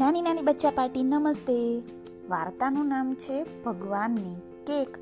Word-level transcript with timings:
નાની 0.00 0.22
નાની 0.22 0.42
બચ્ચા 0.42 0.70
પાર્ટી, 0.70 1.02
નમસ્તે. 1.02 1.82
વાર્તાનું 2.28 2.88
નામ 2.88 3.14
છે 3.14 3.62
ભગવાનની 3.62 4.34
કેક. 4.66 4.96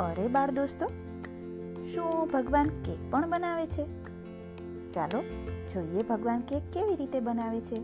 અરે 0.00 0.28
બાળ 0.28 0.50
દોસ્તો, 0.50 0.86
શું 1.84 2.30
ભગવાન 2.30 2.68
કેક 2.68 3.10
પણ 3.10 3.30
બનાવે 3.30 3.66
છે? 3.66 3.86
ચાલો 4.90 5.22
જોઈએ 5.74 6.02
ભગવાન 6.02 6.40
કેક 6.40 6.62
કેવી 6.72 6.96
રીતે 6.96 7.20
બનાવે 7.20 7.60
છે. 7.60 7.76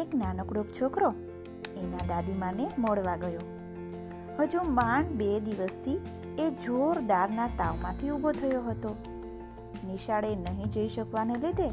એક 0.00 0.14
નાનકડો 0.14 0.64
છોકરો 0.64 1.14
એના 1.76 2.06
દાદીમાને 2.06 2.70
મળવા 2.78 3.16
ગયો. 3.16 3.40
હજુ 4.40 4.62
માંડ 4.62 5.06
બે 5.06 5.40
દિવસથી 5.40 6.00
એ 6.38 6.50
જોરદારના 6.50 7.46
તાવમાંથી 7.46 8.10
ઊભો 8.10 8.32
થયો 8.32 8.62
હતો. 8.62 8.96
નિશાળે 9.86 10.36
નહીં 10.36 10.70
જઈ 10.70 10.88
શકવાને 10.88 11.34
લીધે 11.34 11.68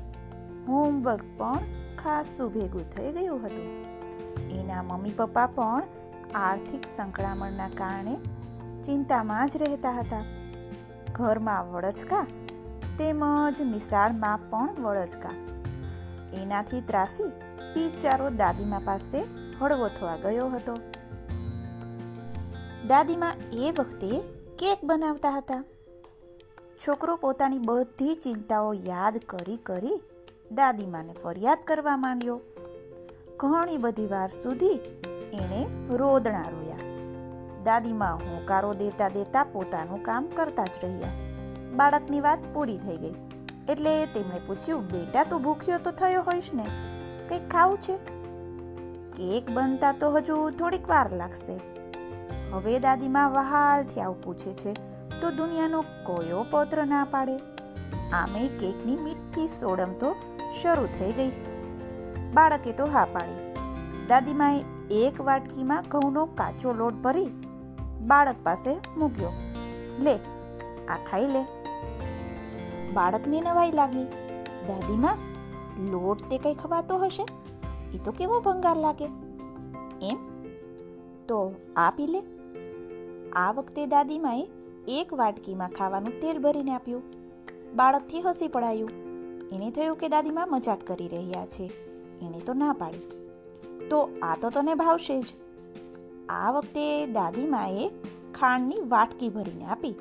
હોમવર્ક 0.68 1.24
પણ 1.38 1.60
ખાસું 2.04 2.54
ભેગું 2.54 2.90
થઈ 2.90 3.12
ગયું 3.12 3.46
હતું. 3.46 3.86
એના 4.50 4.84
મમ્મી 4.84 5.10
પપ્પા 5.10 5.46
પણ 5.46 5.84
આર્થિક 6.36 6.84
સંકળામણના 6.96 7.70
કારણે 7.70 8.18
ચિંતામાં 8.84 9.50
જ 9.50 9.58
રહેતા 9.58 9.92
હતા. 9.92 10.24
ઘરમાં 11.12 11.72
વળચકા 11.72 12.28
તેમજ 12.98 13.62
નિશાળમાં 13.62 14.40
પણ 14.50 14.84
વળચકા. 14.84 15.30
એનાથી 16.34 16.82
ત્રાસી 16.82 17.24
બિચારો 17.74 18.30
દાદીમા 18.30 18.82
પાસે 18.86 19.24
હળવો 19.60 19.88
થવા 19.88 20.18
ગયો 20.18 20.50
હતો. 20.50 20.78
દાદીમા 22.88 23.34
એ 23.54 23.72
વખતે 23.80 24.22
કેક 24.60 24.80
બનાવતા 24.84 25.30
હતા. 25.38 25.64
છોકરો 26.88 27.16
પોતાની 27.16 27.60
બધી 27.60 28.16
ચિંતાઓ 28.16 28.74
યાદ 28.74 29.18
કરી 29.26 29.58
કરી 29.58 30.02
દાદીમાને 30.52 31.14
ફરિયાદ 31.14 31.58
કરવા 31.68 31.98
માંડ્યો. 31.98 32.42
ઘણી 33.38 33.78
બધી 33.78 34.08
વાર 34.08 34.30
સુધી 34.30 34.80
એણે 35.34 35.68
રોદણા 35.90 36.42
રોયા. 36.42 36.78
દાદીમા 37.64 38.12
હોંકારો 38.12 38.74
દેતા 38.74 39.10
દેતા 39.10 39.44
પોતાનું 39.44 40.04
કામ 40.04 40.28
કરતા 40.36 40.66
જ 40.66 40.70
રહ્યા. 40.84 41.08
બાળકની 41.76 42.22
વાત 42.22 42.40
પૂરી 42.54 42.78
થઈ 42.78 42.98
ગઈ. 42.98 43.14
એટલે 43.70 44.06
તેમણે 44.06 44.40
પૂછ્યું, 44.48 44.88
બેટા, 44.88 45.24
તું 45.24 45.42
ભૂખ્યો 45.42 45.78
તો 45.78 45.92
થયો 45.92 46.22
હોઈશ 46.22 46.50
ને? 46.54 46.66
કંઈક 47.30 47.50
ખાવું 47.50 47.78
છે? 47.78 47.98
કેક 49.12 49.52
બનતા 49.52 49.92
તો 49.92 50.12
હજુ 50.12 50.50
થોડીક 50.50 50.90
વાર 50.90 51.14
લાગશે. 51.14 51.60
હવે 52.52 52.80
દાદીમાં 52.80 53.32
વહાલથી 53.32 54.02
આવું 54.02 54.24
પૂછે 54.24 54.54
છે, 54.54 54.74
તો 55.22 55.32
દુનિયાનો 55.32 55.82
કયો 55.82 56.44
પોત્ર 56.44 56.86
ના 56.86 57.08
પાડે? 57.12 57.40
આમે 58.14 58.48
કેકની 58.48 58.96
મીઠી 58.96 59.48
સોડમ 59.48 59.94
તો 59.94 60.16
શરૂ 60.56 60.86
થઈ 60.86 61.12
ગઈ. 61.12 61.32
બાળકે 62.34 62.72
તો 62.72 62.86
હા 62.86 63.06
પાડી. 63.06 63.54
દાદીમાએ 64.08 64.64
એક 64.92 65.22
વાટકીમાં 65.22 65.84
ઘઉંનો 65.90 66.26
કાચો 66.26 66.74
લોટ 66.74 66.94
ભરી 66.94 67.28
બાળક 68.02 68.36
પાસે 68.44 68.80
મૂક્યો. 68.98 69.30
લે, 70.00 70.16
આ 70.88 70.98
ખાઈ 71.10 71.28
લે. 71.28 71.44
બાળકને 72.94 73.42
નવાઈ 73.42 73.72
લાગી. 73.72 74.04
દાદીમાં, 74.68 75.18
લોટ 75.92 76.30
તે 76.30 76.38
કઈ 76.38 76.54
ખવાતો 76.54 76.98
હશે? 76.98 77.26
એ 77.94 77.98
તો 77.98 78.12
કેવો 78.12 78.40
ભંગાર 78.40 78.78
લાગે. 78.78 79.06
એમ? 80.02 80.18
તો 81.28 81.54
આ 81.78 81.90
પી 81.90 82.08
લે. 82.08 82.24
આ 83.32 83.52
વખતે 83.52 83.86
દાદીમાએ 83.86 84.48
એક 84.88 85.14
વાટકીમાં 85.14 85.70
ખાવાનું 85.70 86.20
તેલ 86.20 86.40
ભરીને 86.40 86.72
આપ્યું. 86.72 87.04
બાળકથી 87.76 88.22
હસી 88.22 88.48
પડાયું. 88.48 89.09
એને 89.52 89.72
થયું 89.72 89.98
કે 89.98 90.10
દાદીમાં 90.10 90.52
મજાક 90.52 90.84
કરી 90.88 91.08
રહ્યા 91.08 91.46
છે. 91.46 91.72
એણે 92.22 92.40
તો 92.40 92.54
ના 92.54 92.74
પાડી. 92.74 93.30
તો 93.90 94.10
આ 94.22 94.36
તો 94.42 94.50
તને 94.50 94.76
ભાવશે 94.76 95.22
જ. 95.22 95.26
આ 96.30 96.52
વખતે 96.52 97.06
દાદીમાએ 97.06 97.90
ખાંડની 98.40 98.80
વાટકી 98.80 99.30
ભરીને 99.30 99.66
આપી. 99.66 99.96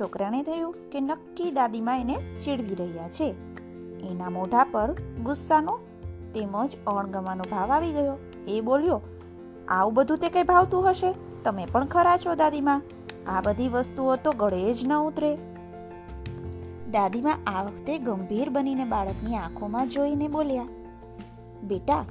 છોકરાને 0.00 0.42
થયું 0.42 0.74
કે 0.90 1.00
નક્કી 1.00 1.50
દાદીમા 1.50 1.96
એને 1.96 2.38
ચીડવી 2.40 2.74
રહ્યા 2.74 3.08
છે. 3.08 3.34
એના 4.10 4.30
મોઢા 4.30 4.64
પર 4.64 4.92
ગુસ્સાનો 5.22 5.78
તેમજ 6.34 6.76
અણગમાનો 6.86 7.44
ભાવ 7.50 7.70
આવી 7.70 7.92
ગયો. 7.92 8.18
એ 8.48 8.60
બોલ્યો, 8.60 9.00
આવું 9.68 9.94
બધું 9.94 10.18
તે 10.18 10.28
કંઈ 10.28 10.42
ભાવતું 10.42 10.90
હશે? 10.90 11.14
તમે 11.44 11.66
પણ 11.72 11.84
ખરા 11.84 12.16
છો 12.16 12.34
દાદીમા 12.34 12.80
આ 13.26 13.40
બધી 13.40 13.68
વસ્તુઓ 13.68 14.16
તો 14.16 14.32
ગળે 14.32 14.72
જ 14.72 14.86
ન 14.86 14.92
ઉતરે. 14.92 15.38
દાદીમાં 16.96 17.38
આ 17.46 17.62
વખતે 17.62 17.98
ગંભીર 17.98 18.50
બનીને 18.50 18.84
બાળકની 18.84 19.34
આંખોમાં 19.36 19.88
જોઈને 19.88 20.28
બોલ્યા, 20.28 20.66
બેટા, 21.62 22.04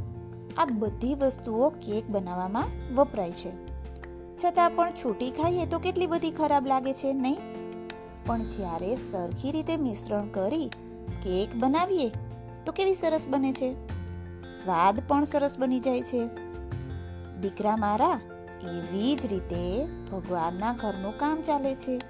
આ 0.58 0.66
બધી 0.66 1.16
વસ્તુઓ 1.16 1.70
કેક 1.70 2.10
બનાવવામાં 2.10 2.96
વપરાય 2.96 3.32
છે. 3.32 3.52
છતાં 4.44 4.72
પણ 4.72 4.92
છૂટી 4.92 5.32
ખાઈએ 5.32 5.66
તો 5.66 5.80
કેટલી 5.80 6.08
બધી 6.08 6.32
ખરાબ 6.32 6.68
લાગે 6.68 6.94
છે, 6.94 7.14
નહીં? 7.14 7.38
પણ 8.26 8.44
જ્યારે 8.44 8.96
સરખી 8.96 9.52
રીતે 9.52 9.78
મિશ્રણ 9.78 10.28
કરી 10.28 10.68
કેક 11.24 11.56
બનાવીએ, 11.56 12.10
તો 12.66 12.72
કેવી 12.72 12.94
સરસ 12.94 13.26
બને 13.30 13.54
છે? 13.54 13.74
સ્વાદ 14.64 15.04
પણ 15.08 15.24
સરસ 15.24 15.60
બની 15.60 15.80
જાય 15.80 16.02
છે. 16.02 16.26
દીકરા 17.42 17.78
મારા, 17.78 18.20
એવી 18.64 19.16
જ 19.16 19.26
રીતે 19.26 19.86
ભગવાનના 20.12 20.74
ઘરનું 20.74 21.18
કામ 21.18 21.42
ચાલે 21.42 21.76
છે. 21.76 22.02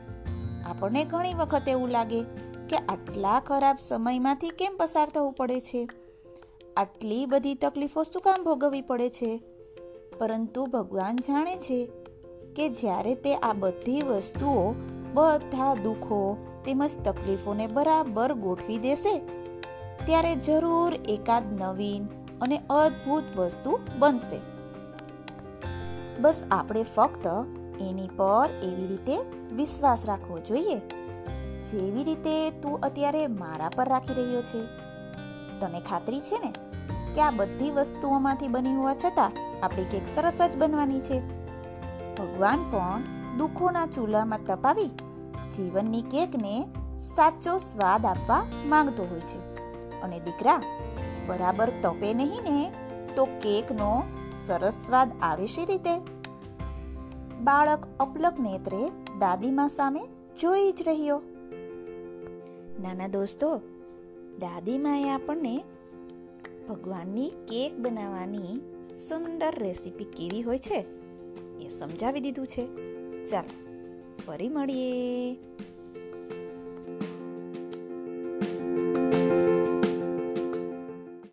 આપણને 0.63 1.05
ઘણી 1.05 1.33
વખત 1.33 1.69
એવું 1.69 1.89
લાગે 1.89 2.25
કે 2.69 2.77
આટલા 2.77 3.39
ખરાબ 3.39 3.77
સમયમાંથી 3.79 4.49
કેમ 4.49 4.77
પસાર 4.77 5.09
થવું 5.09 5.33
પડે 5.33 5.59
છે? 5.59 5.89
આટલી 6.77 7.25
બધી 7.25 7.55
તકલીફો 7.55 8.03
શું 8.03 8.21
કામ 8.21 8.43
ભોગવવી 8.43 8.81
પડે 8.81 9.09
છે? 9.09 9.41
પરંતુ 10.19 10.65
ભગવાન 10.65 11.15
જાણે 11.15 11.55
છે 11.55 11.89
કે 12.55 12.69
જ્યારે 12.69 13.15
તે 13.15 13.35
આ 13.35 13.53
બધી 13.53 14.01
વસ્તુઓ, 14.01 14.71
બધા 15.13 15.75
દુઃખો 15.75 16.37
તેમજ 16.65 16.89
તકલીફોને 17.03 17.67
બરાબર 17.67 18.33
ગોઠવી 18.33 18.77
દેશે, 18.77 19.19
ત્યારે 20.05 20.35
જરૂર 20.35 20.93
એકાદ 20.93 21.61
નવીન 21.61 22.05
અને 22.41 22.61
અદ્ભુત 22.69 23.23
વસ્તુ 23.37 23.79
બનશે. 23.99 24.39
બસ 26.21 26.43
આપણે 26.51 26.83
ફક્ત 26.83 27.27
એની 27.81 28.09
પર 28.17 28.49
એવી 28.63 28.87
રીતે 28.87 29.17
વિશ્વાસ 29.55 30.05
રાખવો 30.05 30.39
જોઈએ. 30.39 31.04
જેવી 31.71 32.03
રીતે 32.03 32.51
તું 32.51 32.79
અત્યારે 32.79 33.27
મારા 33.27 33.69
પર 33.69 33.89
રાખી 33.89 34.13
રહ્યો 34.13 34.41
છે? 34.41 34.65
તને 35.59 35.79
ખાતરી 35.79 36.21
છે 36.21 36.39
ને 36.39 36.53
કે 37.13 37.21
આ 37.21 37.31
બધી 37.31 37.71
વસ્તુઓમાંથી 37.71 38.47
બની 38.47 38.75
હોવા 38.75 38.95
છતાં 38.95 39.31
આપણી 39.65 39.83
કેક 39.83 40.07
સરસ 40.15 40.41
જ 40.41 40.57
બનવાની 40.57 40.99
છે? 40.99 41.19
ભગવાન 42.15 42.71
પણ 42.71 43.03
દુઃખોના 43.37 43.85
ચૂલામાં 43.85 44.45
તપાવી 44.45 44.87
જીવનની 45.55 46.01
કેકને 46.01 46.67
સાચો 46.99 47.57
સ્વાદ 47.57 48.05
આપવા 48.05 48.45
માંગતો 48.65 49.03
હોય 49.03 49.19
છે. 49.19 49.55
અને 50.01 50.19
દીકરા, 50.19 50.61
બરાબર 51.27 51.69
તપે 51.81 52.13
નહીં 52.13 52.41
ને 52.43 52.73
તો 53.15 53.25
કેકનો 53.25 54.03
સરસ 54.45 54.73
સ્વાદ 54.85 55.11
આવે 55.21 55.47
છે 55.47 55.65
રીતે? 55.65 55.97
બાળક 57.41 57.79
અપલક 57.99 58.39
નેત્રે 58.39 58.89
દાદીમા 59.19 59.67
સામે 59.67 60.07
જોઈ 60.41 60.71
જ 60.71 60.83
રહ્યો. 60.87 61.21
નાના 62.81 63.07
દોસ્તો, 63.07 63.57
દાદીમાએ 64.39 65.09
આપણને 65.09 65.63
ભગવાનની 66.69 67.29
કેક 67.29 67.79
બનાવવાની 67.79 68.55
સુંદર 69.07 69.53
રેસીપી 69.59 70.03
કેવી 70.03 70.41
હોય 70.41 70.57
છે 70.57 70.85
એ 71.65 71.69
સમજાવી 71.69 72.19
દીધું 72.19 72.47
છે. 72.47 72.65
ચાલો, 73.25 73.53
ફરી 74.27 74.49
મળીએ. 74.49 75.35